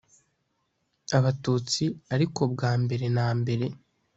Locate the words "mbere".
2.81-3.05, 3.39-3.65